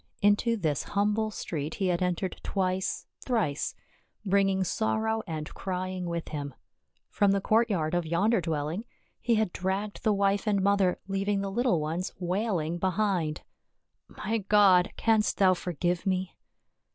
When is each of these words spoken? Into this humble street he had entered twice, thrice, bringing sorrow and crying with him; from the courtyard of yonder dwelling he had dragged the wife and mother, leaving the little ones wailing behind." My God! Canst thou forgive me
Into 0.23 0.57
this 0.57 0.81
humble 0.81 1.29
street 1.29 1.75
he 1.75 1.85
had 1.89 2.01
entered 2.01 2.41
twice, 2.41 3.05
thrice, 3.23 3.75
bringing 4.25 4.63
sorrow 4.63 5.21
and 5.27 5.53
crying 5.53 6.07
with 6.07 6.29
him; 6.29 6.55
from 7.11 7.31
the 7.33 7.39
courtyard 7.39 7.93
of 7.93 8.07
yonder 8.07 8.41
dwelling 8.41 8.83
he 9.19 9.35
had 9.35 9.53
dragged 9.53 10.01
the 10.03 10.11
wife 10.11 10.47
and 10.47 10.59
mother, 10.63 10.97
leaving 11.07 11.41
the 11.41 11.51
little 11.51 11.79
ones 11.79 12.13
wailing 12.17 12.79
behind." 12.79 13.41
My 14.25 14.39
God! 14.39 14.91
Canst 14.97 15.37
thou 15.37 15.53
forgive 15.53 16.07
me 16.07 16.35